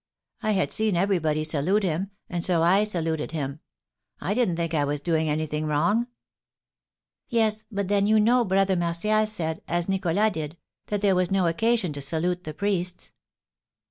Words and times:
I 0.41 0.53
had 0.53 0.71
seen 0.73 0.95
everybody 0.97 1.43
salute 1.43 1.83
him, 1.83 2.09
and 2.27 2.43
so 2.43 2.63
I 2.63 2.85
saluted 2.85 3.33
him; 3.33 3.59
I 4.19 4.33
didn't 4.33 4.55
think 4.55 4.73
I 4.73 4.83
was 4.83 4.99
doing 4.99 5.29
any 5.29 5.45
wrong." 5.63 6.07
"Yes; 7.29 7.65
but 7.71 7.87
then, 7.87 8.07
you 8.07 8.19
know, 8.19 8.43
Brother 8.43 8.75
Martial 8.75 9.27
said, 9.27 9.61
as 9.67 9.87
Nicholas 9.87 10.31
did, 10.31 10.57
that 10.87 11.01
there 11.01 11.13
was 11.13 11.29
no 11.29 11.45
occasion 11.45 11.93
to 11.93 12.01
salute 12.01 12.45
the 12.45 12.53
priests." 12.55 13.11